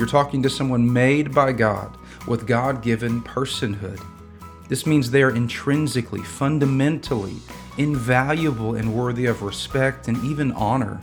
You're 0.00 0.08
talking 0.08 0.42
to 0.44 0.48
someone 0.48 0.90
made 0.90 1.34
by 1.34 1.52
God 1.52 1.94
with 2.26 2.46
God 2.46 2.80
given 2.80 3.20
personhood. 3.20 4.02
This 4.66 4.86
means 4.86 5.10
they 5.10 5.22
are 5.22 5.36
intrinsically, 5.36 6.22
fundamentally 6.22 7.36
invaluable 7.76 8.76
and 8.76 8.94
worthy 8.94 9.26
of 9.26 9.42
respect 9.42 10.08
and 10.08 10.16
even 10.24 10.52
honor. 10.52 11.02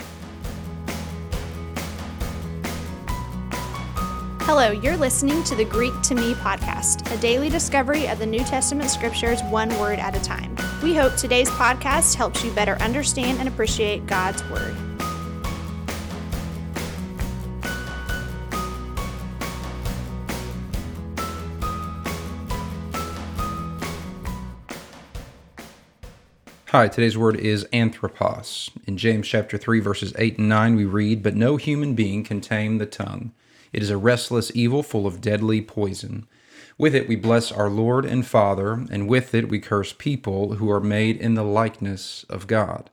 Hello, 4.41 4.71
you're 4.71 4.97
listening 4.97 5.43
to 5.43 5.53
the 5.53 5.65
Greek 5.65 5.93
to 6.01 6.15
Me 6.15 6.33
podcast, 6.33 7.15
a 7.15 7.21
daily 7.21 7.49
discovery 7.49 8.07
of 8.07 8.17
the 8.17 8.25
New 8.25 8.43
Testament 8.45 8.89
scriptures 8.89 9.43
one 9.43 9.69
word 9.77 9.99
at 9.99 10.15
a 10.15 10.21
time. 10.23 10.57
We 10.81 10.95
hope 10.95 11.15
today's 11.17 11.51
podcast 11.51 12.15
helps 12.15 12.43
you 12.43 12.49
better 12.53 12.73
understand 12.77 13.37
and 13.37 13.47
appreciate 13.47 14.07
God's 14.07 14.43
word. 14.49 14.75
Hi, 26.71 26.89
today's 26.89 27.17
word 27.17 27.37
is 27.37 27.65
anthropos. 27.71 28.71
In 28.85 28.97
James 28.97 29.25
chapter 29.25 29.57
3 29.57 29.79
verses 29.79 30.11
8 30.17 30.37
and 30.37 30.49
9 30.49 30.75
we 30.75 30.83
read, 30.83 31.23
"But 31.23 31.33
no 31.33 31.55
human 31.55 31.95
being 31.95 32.25
can 32.25 32.41
tame 32.41 32.77
the 32.77 32.85
tongue. 32.85 33.31
It 33.71 33.81
is 33.81 33.89
a 33.89 33.95
restless 33.95 34.51
evil 34.53 34.83
full 34.83 35.07
of 35.07 35.21
deadly 35.21 35.61
poison. 35.61 36.27
With 36.77 36.93
it 36.93 37.07
we 37.07 37.15
bless 37.15 37.53
our 37.53 37.69
Lord 37.69 38.03
and 38.03 38.27
Father, 38.27 38.85
and 38.91 39.07
with 39.07 39.33
it 39.33 39.47
we 39.47 39.59
curse 39.59 39.93
people 39.93 40.55
who 40.55 40.69
are 40.69 40.81
made 40.81 41.15
in 41.15 41.35
the 41.35 41.43
likeness 41.45 42.25
of 42.27 42.47
God." 42.47 42.89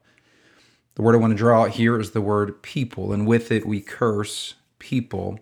The 0.95 1.01
word 1.01 1.15
I 1.15 1.17
want 1.17 1.31
to 1.31 1.37
draw 1.37 1.63
out 1.63 1.71
here 1.71 1.99
is 1.99 2.11
the 2.11 2.21
word 2.21 2.61
people, 2.61 3.11
and 3.11 3.27
with 3.27 3.51
it 3.51 3.65
we 3.65 3.81
curse 3.81 4.53
people 4.79 5.41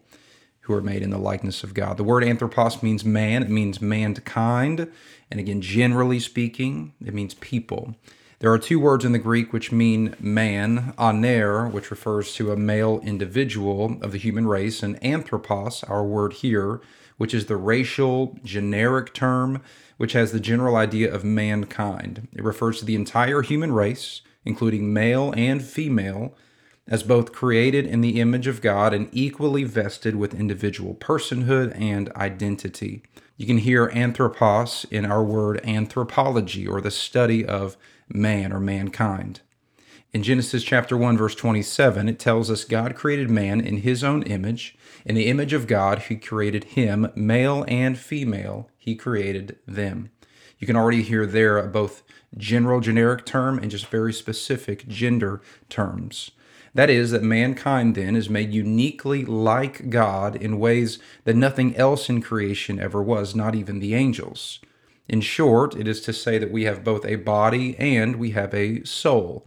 who 0.61 0.73
are 0.73 0.81
made 0.81 1.03
in 1.03 1.11
the 1.11 1.20
likeness 1.20 1.63
of 1.63 1.75
God. 1.75 1.97
The 1.97 2.03
word 2.03 2.23
anthropos 2.23 2.81
means 2.81 3.05
man, 3.05 3.43
it 3.43 3.51
means 3.51 3.79
mankind, 3.79 4.87
and 5.29 5.40
again, 5.40 5.62
generally 5.62 6.20
speaking, 6.20 6.93
it 7.05 7.13
means 7.13 7.35
people. 7.35 7.93
There 8.44 8.52
are 8.52 8.60
two 8.60 8.77
words 8.77 9.05
in 9.05 9.13
the 9.13 9.20
Greek 9.20 9.54
which 9.54 9.72
mean 9.72 10.18
man, 10.20 10.94
aner, 10.99 11.66
which 11.70 11.90
refers 11.90 12.34
to 12.34 12.52
a 12.52 12.58
male 12.58 12.99
individual 13.02 13.98
of 14.02 14.12
the 14.12 14.18
human 14.18 14.48
race, 14.48 14.84
and 14.84 15.02
anthropos, 15.02 15.82
our 15.86 16.04
word 16.04 16.34
here, 16.34 16.82
which 17.16 17.34
is 17.34 17.46
the 17.46 17.55
racial 17.55 18.38
generic 18.44 19.14
term 19.14 19.62
which 19.96 20.12
has 20.12 20.34
the 20.34 20.41
general 20.41 20.76
idea 20.76 21.10
of 21.10 21.24
mankind. 21.24 22.27
It 22.34 22.44
refers 22.44 22.80
to 22.80 22.86
the 22.86 22.96
entire 22.96 23.44
human 23.44 23.71
race, 23.71 24.20
including 24.44 24.91
male 24.91 25.34
and 25.38 25.64
female, 25.64 26.36
as 26.86 27.02
both 27.02 27.32
created 27.32 27.88
in 27.88 28.02
the 28.02 28.20
image 28.20 28.48
of 28.48 28.60
God 28.60 28.94
and 28.94 29.08
equally 29.14 29.64
vested 29.64 30.18
with 30.18 30.38
individual 30.38 30.96
personhood 30.96 31.80
and 31.80 32.12
identity. 32.18 33.04
You 33.38 33.48
can 33.48 33.60
hear 33.60 33.90
anthropos 33.94 34.86
in 34.91 35.05
our 35.05 35.24
word 35.24 35.62
anthropology, 35.64 36.68
or 36.68 36.82
the 36.82 36.91
study 36.91 37.46
of 37.46 37.77
man 38.09 38.51
or 38.51 38.59
mankind. 38.59 39.41
In 40.13 40.21
Genesis 40.21 40.63
chapter 40.63 40.96
1 40.96 41.18
verse 41.18 41.34
27, 41.34 42.07
it 42.07 42.20
tells 42.20 42.51
us 42.51 42.65
God 42.65 42.96
created 42.96 43.29
man 43.32 43.59
in 43.59 43.77
his 43.77 44.04
own 44.04 44.21
image. 44.23 44.77
In 45.05 45.15
the 45.15 45.27
image 45.27 45.54
of 45.54 45.65
God, 45.65 45.99
he 45.99 46.15
created 46.15 46.65
him, 46.65 47.12
male 47.15 47.65
and 47.68 47.98
female, 47.98 48.70
he 48.77 48.96
created 48.96 49.57
them. 49.65 50.12
You 50.59 50.68
can 50.68 50.76
already 50.76 51.01
hear 51.01 51.26
there 51.26 51.62
both 51.68 52.04
general 52.37 52.79
generic 52.79 53.26
term 53.26 53.57
and 53.57 53.71
just 53.71 53.87
very 53.87 54.13
specific 54.13 54.87
gender 54.87 55.41
terms. 55.68 56.31
That 56.76 56.90
is, 56.90 57.12
that 57.12 57.24
mankind 57.24 57.96
then 57.96 58.15
is 58.15 58.29
made 58.29 58.54
uniquely 58.54 59.26
like 59.26 59.90
God 59.90 60.35
in 60.35 60.59
ways 60.59 60.99
that 61.24 61.35
nothing 61.35 61.76
else 61.76 62.09
in 62.09 62.21
creation 62.21 62.79
ever 62.79 63.01
was, 63.01 63.35
not 63.35 63.55
even 63.55 63.79
the 63.79 63.93
angels. 63.93 64.59
In 65.07 65.22
short, 65.22 65.75
it 65.75 65.88
is 65.88 66.01
to 66.01 66.13
say 66.13 66.38
that 66.38 66.51
we 66.51 66.63
have 66.63 66.84
both 66.84 67.06
a 67.06 67.16
body 67.16 67.78
and 67.78 68.16
we 68.16 68.31
have 68.31 68.53
a 68.53 68.84
soul. 68.84 69.46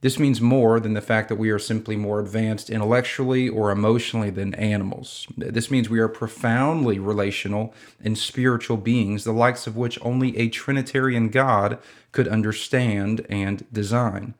This 0.00 0.18
means 0.18 0.38
more 0.38 0.80
than 0.80 0.92
the 0.92 1.00
fact 1.00 1.30
that 1.30 1.36
we 1.36 1.48
are 1.48 1.58
simply 1.58 1.96
more 1.96 2.20
advanced 2.20 2.68
intellectually 2.68 3.48
or 3.48 3.70
emotionally 3.70 4.28
than 4.28 4.54
animals. 4.54 5.26
This 5.34 5.70
means 5.70 5.88
we 5.88 5.98
are 5.98 6.08
profoundly 6.08 6.98
relational 6.98 7.72
and 8.02 8.18
spiritual 8.18 8.76
beings, 8.76 9.24
the 9.24 9.32
likes 9.32 9.66
of 9.66 9.78
which 9.78 9.98
only 10.02 10.36
a 10.36 10.50
Trinitarian 10.50 11.30
God 11.30 11.78
could 12.12 12.28
understand 12.28 13.24
and 13.30 13.64
design. 13.72 14.34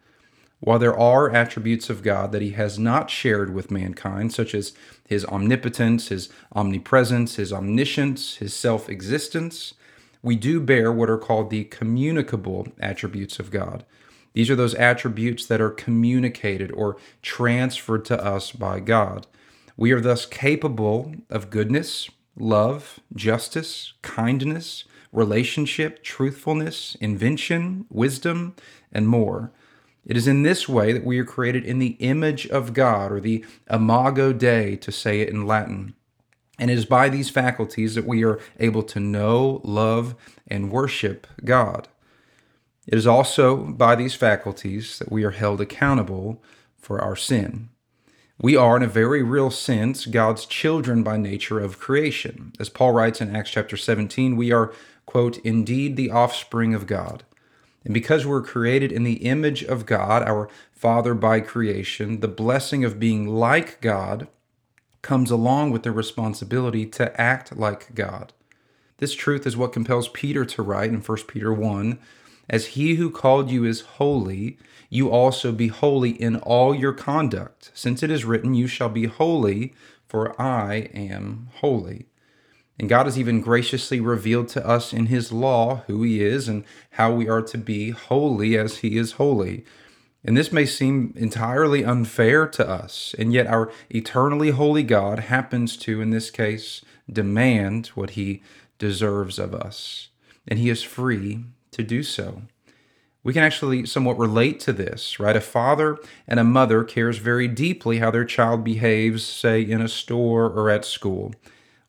While 0.61 0.79
there 0.79 0.99
are 0.99 1.31
attributes 1.31 1.89
of 1.89 2.03
God 2.03 2.33
that 2.33 2.43
he 2.43 2.51
has 2.51 2.79
not 2.79 3.09
shared 3.09 3.55
with 3.55 3.71
mankind, 3.71 4.35
such 4.35 4.55
as 4.55 4.75
his 5.09 5.25
omnipotence, 5.25 6.09
his 6.09 6.29
omnipresence, 6.55 7.37
his 7.37 7.55
omniscience, 7.55 8.37
his 8.37 8.53
self 8.53 8.91
existence, 8.91 9.73
we 10.25 10.37
do 10.37 10.59
bear 10.59 10.91
what 10.91 11.11
are 11.11 11.19
called 11.19 11.51
the 11.51 11.65
communicable 11.65 12.67
attributes 12.81 13.39
of 13.39 13.51
God. 13.51 13.85
These 14.33 14.49
are 14.49 14.57
those 14.57 14.75
attributes 14.75 15.45
that 15.47 15.61
are 15.61 15.71
communicated 15.71 16.73
or 16.73 16.97
transferred 17.21 18.07
to 18.07 18.25
us 18.25 18.51
by 18.51 18.81
God. 18.81 19.27
We 19.77 19.93
are 19.93 20.01
thus 20.01 20.25
capable 20.25 21.15
of 21.29 21.51
goodness, 21.51 22.09
love, 22.37 23.01
justice, 23.15 23.93
kindness, 24.01 24.85
relationship, 25.13 26.03
truthfulness, 26.03 26.97
invention, 27.03 27.85
wisdom, 27.91 28.57
and 28.91 29.07
more. 29.07 29.53
It 30.07 30.17
is 30.17 30.27
in 30.27 30.43
this 30.43 30.67
way 30.67 30.95
that 30.95 31.05
we 31.05 31.19
are 31.19 31.25
created 31.25 31.67
in 31.67 31.81
the 31.81 31.97
image 32.01 32.47
of 32.47 32.73
God, 32.73 33.13
or 33.13 33.21
the 33.21 33.45
imago 33.71 34.33
Dei, 34.33 34.77
to 34.77 34.91
say 34.91 35.21
it 35.21 35.29
in 35.29 35.47
Latin. 35.47 35.95
And 36.59 36.71
it 36.71 36.79
is 36.79 36.85
by 36.85 37.09
these 37.09 37.31
faculties 37.31 37.95
that 37.95 38.07
we 38.07 38.25
are 38.25 38.39
able 38.61 38.83
to 38.85 39.01
know, 39.01 39.61
love, 39.65 40.15
and 40.47 40.71
worship 40.71 41.27
God. 41.45 41.89
It 42.87 42.95
is 42.95 43.07
also 43.07 43.57
by 43.57 43.95
these 43.95 44.15
faculties 44.15 44.99
that 44.99 45.11
we 45.11 45.25
are 45.25 45.31
held 45.31 45.61
accountable 45.61 46.43
for 46.77 47.01
our 47.01 47.17
sin. 47.17 47.71
We 48.41 48.57
are, 48.57 48.77
in 48.77 48.83
a 48.83 48.89
very 48.89 49.23
real 49.23 49.51
sense, 49.51 50.07
God's 50.07 50.45
children 50.45 51.03
by 51.03 51.17
nature 51.17 51.61
of 51.61 51.79
creation. 51.79 52.53
As 52.59 52.69
Paul 52.69 52.93
writes 52.93 53.21
in 53.21 53.35
Acts 53.35 53.51
chapter 53.51 53.77
17, 53.77 54.37
we 54.37 54.53
are, 54.53 54.73
quote, 55.07 55.39
indeed 55.39 55.97
the 55.97 56.11
offspring 56.11 56.75
of 56.75 56.87
God. 56.87 57.25
And 57.85 57.95
because 57.95 58.27
we're 58.27 58.43
created 58.43 58.91
in 58.91 59.05
the 59.05 59.25
image 59.25 59.63
of 59.63 59.87
God, 59.87 60.23
our 60.23 60.49
Father 60.73 61.15
by 61.15 61.41
creation, 61.41 62.21
the 62.21 62.29
blessing 62.29 62.85
of 62.85 62.99
being 62.99 63.29
like 63.29 63.81
God 63.81 64.27
comes 65.05 65.31
along 65.31 65.71
with 65.71 65.85
the 65.85 65.93
responsibility 65.93 66.85
to 66.87 67.21
act 67.21 67.57
like 67.57 67.95
God. 67.95 68.33
This 68.97 69.15
truth 69.15 69.47
is 69.47 69.57
what 69.57 69.73
compels 69.73 70.09
Peter 70.09 70.45
to 70.47 70.63
write 70.63 70.91
in 70.91 71.01
1 71.01 71.19
Peter 71.29 71.53
1 71.53 71.99
As 72.49 72.69
he 72.69 72.95
who 72.95 73.11
called 73.11 73.51
you 73.51 73.65
is 73.65 73.83
holy, 73.83 74.59
you 74.89 75.11
also 75.11 75.53
be 75.53 75.69
holy 75.69 76.11
in 76.11 76.37
all 76.37 76.75
your 76.75 76.93
conduct, 76.93 77.71
since 77.75 78.03
it 78.03 78.11
is 78.11 78.25
written, 78.25 78.55
You 78.55 78.67
shall 78.67 78.89
be 78.89 79.05
holy, 79.07 79.75
for 80.09 80.41
I 80.41 80.89
am 80.95 81.49
holy. 81.57 82.07
And 82.79 82.89
God 82.89 83.07
has 83.07 83.19
even 83.19 83.41
graciously 83.41 84.01
revealed 84.01 84.49
to 84.49 84.67
us 84.67 84.93
in 84.93 85.07
His 85.07 85.33
law 85.33 85.83
who 85.87 86.03
He 86.03 86.23
is 86.23 86.49
and 86.49 86.65
how 86.93 87.13
we 87.13 87.29
are 87.29 87.43
to 87.43 87.59
be 87.59 87.91
holy 87.91 88.57
as 88.57 88.79
He 88.79 88.97
is 88.97 89.13
holy. 89.13 89.65
And 90.25 90.37
this 90.37 90.51
may 90.51 90.65
seem 90.65 91.13
entirely 91.17 91.85
unfair 91.85 92.47
to 92.49 92.69
us, 92.69 93.15
and 93.19 93.33
yet 93.33 93.47
our 93.47 93.71
eternally 93.91 94.51
holy 94.51 94.83
God 94.83 95.19
happens 95.19 95.77
to, 95.79 96.01
in 96.01 96.11
this 96.11 96.31
case, 96.31 96.83
demand 97.13 97.89
what 97.89 98.11
he 98.11 98.43
deserves 98.79 99.39
of 99.39 99.55
us. 99.55 100.09
And 100.49 100.59
he 100.59 100.71
is 100.71 100.83
free 100.83 101.45
to 101.73 101.83
do 101.83 102.03
so. 102.03 102.43
We 103.23 103.33
can 103.33 103.43
actually 103.43 103.87
somewhat 103.87 104.19
relate 104.19 104.61
to 104.61 104.73
this, 104.73 105.19
right? 105.19 105.37
A 105.37 105.41
father 105.41 105.99
and 106.27 106.39
a 106.39 106.45
mother 106.45 106.85
cares 106.85 107.19
very 107.19 107.49
deeply 107.49 107.99
how 107.99 108.11
their 108.11 108.25
child 108.25 108.65
behaves, 108.65 109.25
say, 109.25 109.63
in 109.63 109.81
a 109.81 109.89
store 109.89 110.47
or 110.47 110.69
at 110.71 110.85
school. 110.85 111.35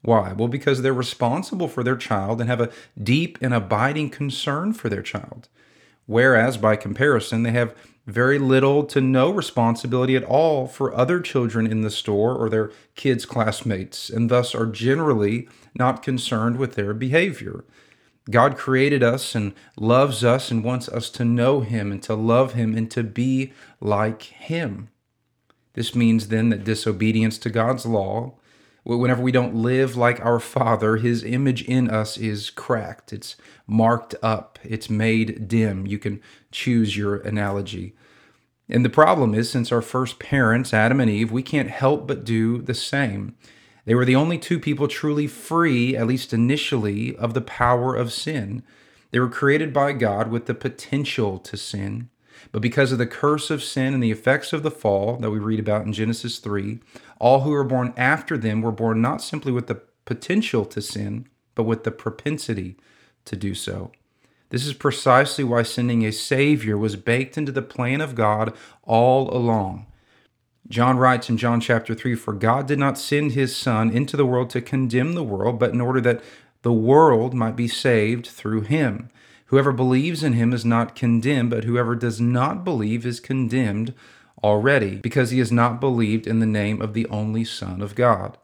Why? 0.02 0.34
Well, 0.34 0.48
because 0.48 0.82
they're 0.82 0.94
responsible 0.94 1.68
for 1.68 1.84
their 1.84 1.98
child 1.98 2.40
and 2.40 2.50
have 2.50 2.62
a 2.62 2.72
deep 3.02 3.38
and 3.42 3.54
abiding 3.54 4.12
concern 4.12 4.72
for 4.72 4.88
their 4.88 5.02
child. 5.02 5.50
Whereas, 6.06 6.58
by 6.58 6.76
comparison, 6.76 7.44
they 7.44 7.52
have 7.52 7.76
very 8.06 8.38
little 8.38 8.84
to 8.86 9.02
no 9.02 9.32
responsibility 9.32 10.16
at 10.16 10.24
all 10.24 10.68
for 10.68 10.96
other 10.96 11.20
children 11.20 11.66
in 11.66 11.82
the 11.82 11.90
store 11.90 12.36
or 12.36 12.50
their 12.50 12.72
kids' 12.96 13.26
classmates, 13.26 14.10
and 14.10 14.30
thus 14.30 14.54
are 14.54 14.68
generally 14.68 15.48
not 15.74 16.04
concerned 16.04 16.58
with 16.58 16.76
their 16.76 16.94
behavior. 16.94 17.66
God 18.30 18.58
created 18.58 19.04
us 19.04 19.36
and 19.36 19.54
loves 19.78 20.24
us 20.24 20.50
and 20.52 20.64
wants 20.64 20.90
us 20.90 21.10
to 21.12 21.26
know 21.26 21.62
Him 21.62 21.92
and 21.92 22.02
to 22.04 22.16
love 22.16 22.54
Him 22.54 22.76
and 22.76 22.90
to 22.92 23.04
be 23.04 23.54
like 23.80 24.24
Him. 24.24 24.90
This 25.74 25.94
means 25.94 26.30
then 26.30 26.50
that 26.50 26.64
disobedience 26.64 27.38
to 27.40 27.50
God's 27.50 27.86
law, 27.86 28.36
whenever 28.86 29.22
we 29.22 29.32
don't 29.32 29.56
live 29.56 29.98
like 29.98 30.24
our 30.24 30.40
Father, 30.40 30.98
His 30.98 31.24
image 31.24 31.64
in 31.64 31.90
us 31.90 32.18
is 32.18 32.52
cracked, 32.52 33.12
it's 33.12 33.36
marked 33.68 34.14
up, 34.22 34.60
it's 34.64 34.90
made 34.90 35.48
dim. 35.48 35.88
You 35.88 35.98
can 35.98 36.22
choose 36.52 36.96
your 36.96 37.18
analogy. 37.18 37.96
And 38.70 38.86
the 38.86 38.90
problem 38.90 39.34
is, 39.34 39.50
since 39.50 39.72
our 39.72 39.82
first 39.82 40.20
parents, 40.20 40.74
Adam 40.74 41.00
and 41.00 41.10
Eve, 41.10 41.32
we 41.32 41.44
can't 41.44 41.70
help 41.70 42.08
but 42.08 42.24
do 42.24 42.62
the 42.62 42.74
same. 42.74 43.36
They 43.86 43.96
were 43.96 44.06
the 44.06 44.16
only 44.16 44.38
two 44.38 44.60
people 44.60 44.88
truly 44.88 45.28
free, 45.28 45.96
at 45.96 46.08
least 46.08 46.34
initially, 46.34 47.16
of 47.16 47.34
the 47.34 47.42
power 47.42 47.96
of 47.96 48.12
sin. 48.14 48.64
They 49.12 49.20
were 49.20 49.30
created 49.30 49.72
by 49.74 49.94
God 49.94 50.30
with 50.30 50.46
the 50.46 50.56
potential 50.56 51.38
to 51.40 51.58
sin. 51.58 52.10
But 52.52 52.62
because 52.62 52.92
of 52.92 52.98
the 52.98 53.08
curse 53.08 53.50
of 53.50 53.64
sin 53.64 53.94
and 53.94 54.02
the 54.02 54.12
effects 54.12 54.54
of 54.54 54.64
the 54.64 54.72
fall 54.72 55.18
that 55.18 55.32
we 55.32 55.40
read 55.40 55.60
about 55.60 55.86
in 55.86 55.94
Genesis 55.94 56.40
3, 56.40 56.80
all 57.20 57.42
who 57.42 57.52
were 57.52 57.64
born 57.64 57.94
after 57.98 58.38
them 58.38 58.62
were 58.62 58.72
born 58.72 59.02
not 59.02 59.22
simply 59.22 59.52
with 59.52 59.68
the 59.68 59.82
potential 60.06 60.66
to 60.66 60.82
sin, 60.82 61.28
but 61.56 61.64
with 61.64 61.84
the 61.84 61.92
propensity 61.92 62.78
to 63.26 63.36
do 63.36 63.54
so. 63.54 63.92
This 64.50 64.66
is 64.66 64.74
precisely 64.74 65.44
why 65.44 65.64
sending 65.64 66.06
a 66.06 66.12
Savior 66.12 66.78
was 66.78 66.96
baked 66.96 67.38
into 67.38 67.52
the 67.52 67.62
plan 67.62 68.00
of 68.00 68.16
God 68.16 68.54
all 68.84 69.36
along. 69.36 69.88
John 70.68 70.98
writes 70.98 71.30
in 71.30 71.38
John 71.38 71.60
chapter 71.60 71.94
3 71.94 72.16
For 72.16 72.34
God 72.34 72.68
did 72.68 72.80
not 72.80 72.98
send 72.98 73.32
his 73.32 73.56
Son 73.56 73.90
into 73.90 74.18
the 74.18 74.26
world 74.26 74.50
to 74.52 74.62
condemn 74.62 75.14
the 75.14 75.24
world, 75.24 75.60
but 75.60 75.74
in 75.74 75.82
order 75.82 76.02
that 76.02 76.24
the 76.62 76.74
world 76.74 77.34
might 77.34 77.56
be 77.56 77.68
saved 77.68 78.26
through 78.26 78.62
him. 78.62 79.10
Whoever 79.46 79.72
believes 79.72 80.24
in 80.24 80.34
him 80.34 80.54
is 80.54 80.66
not 80.66 80.96
condemned, 80.96 81.52
but 81.52 81.66
whoever 81.66 81.96
does 81.96 82.20
not 82.20 82.64
believe 82.64 83.06
is 83.06 83.20
condemned 83.20 83.94
already, 84.44 84.96
because 84.96 85.32
he 85.32 85.40
has 85.40 85.52
not 85.52 85.80
believed 85.80 86.28
in 86.28 86.40
the 86.40 86.46
name 86.46 86.82
of 86.82 86.94
the 86.94 87.08
only 87.08 87.46
Son 87.46 87.82
of 87.82 87.96
God. 87.96 88.38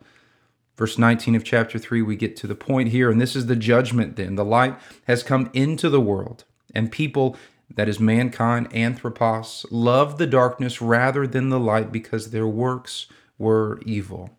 Verse 0.78 0.98
19 0.98 1.36
of 1.36 1.44
chapter 1.44 1.78
3, 1.78 2.02
we 2.02 2.16
get 2.16 2.36
to 2.38 2.48
the 2.48 2.56
point 2.56 2.90
here, 2.90 3.12
and 3.12 3.20
this 3.20 3.36
is 3.36 3.48
the 3.48 3.56
judgment 3.56 4.16
then. 4.16 4.36
The 4.36 4.46
light 4.46 4.78
has 5.06 5.22
come 5.24 5.50
into 5.54 5.90
the 5.90 6.02
world, 6.02 6.44
and 6.74 6.92
people, 6.92 7.36
that 7.76 7.90
is 7.90 8.00
mankind, 8.00 8.68
anthropos, 8.74 9.66
loved 9.70 10.18
the 10.18 10.28
darkness 10.28 10.82
rather 10.82 11.26
than 11.28 11.50
the 11.50 11.60
light 11.60 11.92
because 11.92 12.32
their 12.32 12.48
works 12.48 13.08
were 13.38 13.80
evil. 13.86 14.30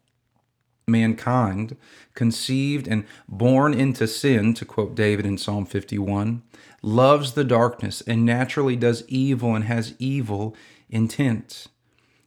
Mankind, 0.86 1.76
conceived 2.14 2.88
and 2.88 3.04
born 3.28 3.72
into 3.74 4.06
sin, 4.06 4.54
to 4.54 4.64
quote 4.64 4.94
David 4.94 5.24
in 5.24 5.38
Psalm 5.38 5.64
51, 5.64 6.42
loves 6.82 7.32
the 7.32 7.44
darkness 7.44 8.00
and 8.02 8.26
naturally 8.26 8.76
does 8.76 9.04
evil 9.08 9.54
and 9.54 9.64
has 9.64 9.94
evil 9.98 10.56
intent. 10.90 11.68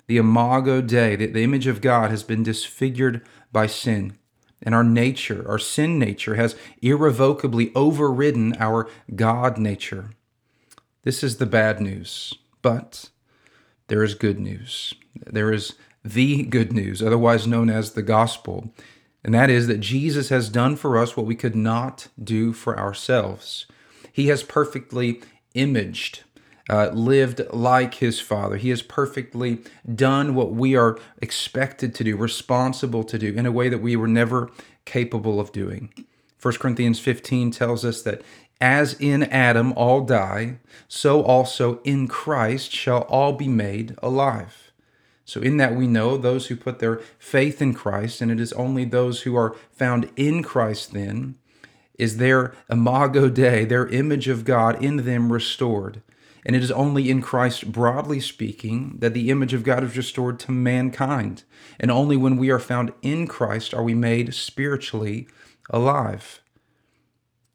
The 0.08 0.18
imago 0.18 0.82
Dei, 0.82 1.16
the, 1.16 1.28
the 1.28 1.44
image 1.44 1.68
of 1.68 1.82
God, 1.82 2.12
has 2.12 2.24
been 2.24 2.44
disfigured 2.44 3.22
by 3.52 3.68
sin. 3.68 4.18
And 4.62 4.74
our 4.74 4.84
nature, 4.84 5.46
our 5.48 5.60
sin 5.60 6.00
nature, 6.00 6.36
has 6.36 6.56
irrevocably 6.82 7.72
overridden 7.76 8.56
our 8.60 8.90
God 9.16 9.58
nature. 9.58 10.12
This 11.04 11.24
is 11.24 11.38
the 11.38 11.46
bad 11.46 11.80
news. 11.80 12.34
But 12.62 13.10
there 13.88 14.04
is 14.04 14.16
good 14.16 14.40
news. 14.40 14.94
There 15.16 15.54
is 15.54 15.76
the 16.06 16.44
good 16.44 16.72
news, 16.72 17.02
otherwise 17.02 17.48
known 17.48 17.70
as 17.70 17.92
the 17.92 18.02
gospel. 18.02 18.72
And 19.24 19.34
that 19.34 19.50
is 19.50 19.68
that 19.68 19.80
Jesus 19.80 20.30
has 20.30 20.50
done 20.50 20.76
for 20.76 20.98
us 20.98 21.18
what 21.18 21.26
we 21.26 21.36
could 21.36 21.56
not 21.56 22.08
do 22.22 22.54
for 22.54 22.78
ourselves. 22.80 23.66
He 24.14 24.28
has 24.28 24.44
perfectly 24.44 25.22
imaged 25.54 26.22
uh, 26.70 26.90
lived 26.90 27.42
like 27.52 27.96
his 27.96 28.20
father. 28.20 28.58
He 28.58 28.70
has 28.70 28.82
perfectly 28.82 29.60
done 29.94 30.34
what 30.34 30.54
we 30.54 30.76
are 30.76 30.98
expected 31.22 31.94
to 31.96 32.04
do, 32.04 32.18
responsible 32.18 33.04
to 33.04 33.20
do, 33.20 33.34
in 33.34 33.46
a 33.46 33.52
way 33.52 33.70
that 33.70 33.82
we 33.82 33.96
were 33.96 34.08
never 34.08 34.50
capable 34.86 35.40
of 35.40 35.52
doing. 35.52 35.94
1 36.42 36.56
Corinthians 36.56 37.00
15 37.00 37.52
tells 37.52 37.86
us 37.86 38.02
that 38.04 38.22
as 38.62 38.94
in 39.00 39.24
Adam 39.24 39.74
all 39.74 40.02
die, 40.02 40.58
so 40.88 41.22
also 41.22 41.82
in 41.84 42.08
Christ 42.08 42.72
shall 42.72 43.02
all 43.02 43.34
be 43.34 43.48
made 43.48 43.96
alive. 44.02 44.65
So, 45.26 45.42
in 45.42 45.58
that 45.58 45.76
we 45.76 45.88
know 45.88 46.18
those 46.18 46.48
who 46.48 46.56
put 46.56 46.80
their 46.80 47.02
faith 47.18 47.62
in 47.62 47.74
Christ, 47.74 48.22
and 48.22 48.32
it 48.32 48.40
is 48.40 48.54
only 48.54 48.86
those 48.86 49.24
who 49.24 49.36
are 49.36 49.56
found 49.72 50.10
in 50.16 50.44
Christ 50.44 50.94
then, 50.94 51.36
is 51.98 52.18
their 52.18 52.54
imago 52.70 53.30
Dei, 53.30 53.66
their 53.66 53.88
image 53.88 54.28
of 54.28 54.46
God 54.46 54.82
in 54.84 54.98
them 54.98 55.34
restored. 55.34 56.02
And 56.46 56.56
it 56.56 56.62
is 56.62 56.72
only 56.72 57.10
in 57.10 57.24
Christ, 57.24 57.72
broadly 57.72 58.20
speaking, 58.20 58.98
that 59.00 59.16
the 59.16 59.32
image 59.32 59.54
of 59.54 59.64
God 59.64 59.84
is 59.84 59.98
restored 59.98 60.40
to 60.42 60.52
mankind. 60.52 61.44
And 61.80 61.90
only 61.90 62.16
when 62.16 62.38
we 62.38 62.52
are 62.52 62.60
found 62.60 62.94
in 63.02 63.26
Christ 63.26 63.74
are 63.74 63.84
we 63.84 63.96
made 63.96 64.34
spiritually 64.36 65.28
alive. 65.72 66.42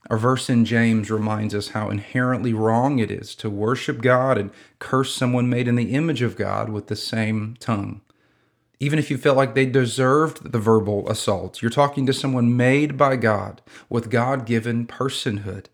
Our 0.09 0.19
verse 0.19 0.49
in 0.49 0.65
James 0.65 1.11
reminds 1.11 1.55
us 1.55 1.69
how 1.69 1.91
inherently 1.91 2.55
wrong 2.55 2.99
it 2.99 3.11
is 3.11 3.35
to 3.37 3.51
worship 3.51 4.01
God 4.01 4.39
and 4.39 4.51
curse 4.79 5.15
someone 5.15 5.51
made 5.51 5.69
in 5.69 5.77
the 5.77 5.93
image 5.95 6.23
of 6.23 6.37
God 6.37 6.71
with 6.71 6.87
the 6.87 6.97
same 6.97 7.57
tongue. 7.61 8.01
Even 8.81 8.99
if 8.99 9.11
you 9.11 9.19
felt 9.19 9.37
like 9.37 9.55
they 9.55 9.67
deserved 9.67 10.53
the 10.53 10.59
verbal 10.59 11.07
assault, 11.11 11.61
you're 11.61 11.71
talking 11.71 12.07
to 12.07 12.15
someone 12.15 12.57
made 12.57 12.97
by 12.97 13.15
God 13.15 13.61
with 13.91 14.11
God 14.11 14.47
given 14.47 14.87
personhood. 14.87 15.67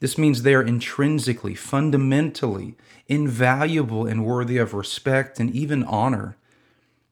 This 0.00 0.16
means 0.16 0.42
they 0.42 0.54
are 0.54 0.62
intrinsically, 0.62 1.54
fundamentally 1.54 2.74
invaluable 3.06 4.06
and 4.06 4.24
worthy 4.24 4.56
of 4.56 4.72
respect 4.72 5.38
and 5.38 5.50
even 5.54 5.84
honor. 5.84 6.37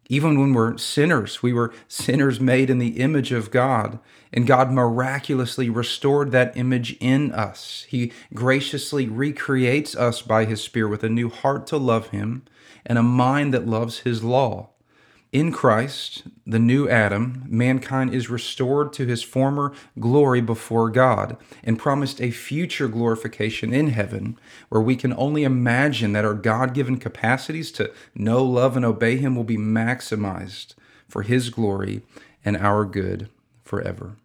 Even 0.08 0.38
when 0.38 0.52
we're 0.52 0.78
sinners, 0.78 1.42
we 1.42 1.52
were 1.52 1.72
sinners 1.88 2.38
made 2.40 2.70
in 2.70 2.78
the 2.78 3.00
image 3.00 3.32
of 3.32 3.50
God, 3.50 3.98
and 4.32 4.46
God 4.46 4.70
miraculously 4.70 5.68
restored 5.68 6.30
that 6.30 6.56
image 6.56 6.96
in 7.00 7.32
us. 7.32 7.86
He 7.88 8.12
graciously 8.32 9.08
recreates 9.08 9.96
us 9.96 10.22
by 10.22 10.44
His 10.44 10.62
Spirit 10.62 10.90
with 10.90 11.02
a 11.02 11.08
new 11.08 11.28
heart 11.28 11.66
to 11.68 11.76
love 11.76 12.10
Him 12.10 12.44
and 12.84 12.98
a 12.98 13.02
mind 13.02 13.52
that 13.52 13.66
loves 13.66 14.00
His 14.00 14.22
law. 14.22 14.70
In 15.36 15.52
Christ, 15.52 16.22
the 16.46 16.58
new 16.58 16.88
Adam, 16.88 17.44
mankind 17.46 18.14
is 18.14 18.30
restored 18.30 18.94
to 18.94 19.04
his 19.04 19.22
former 19.22 19.74
glory 20.00 20.40
before 20.40 20.88
God 20.88 21.36
and 21.62 21.78
promised 21.78 22.22
a 22.22 22.30
future 22.30 22.88
glorification 22.88 23.70
in 23.74 23.88
heaven 23.88 24.38
where 24.70 24.80
we 24.80 24.96
can 24.96 25.12
only 25.12 25.44
imagine 25.44 26.14
that 26.14 26.24
our 26.24 26.32
God 26.32 26.72
given 26.72 26.96
capacities 26.96 27.70
to 27.72 27.92
know, 28.14 28.42
love, 28.42 28.76
and 28.76 28.86
obey 28.86 29.18
Him 29.18 29.36
will 29.36 29.44
be 29.44 29.58
maximized 29.58 30.74
for 31.06 31.20
His 31.20 31.50
glory 31.50 32.00
and 32.42 32.56
our 32.56 32.86
good 32.86 33.28
forever. 33.62 34.16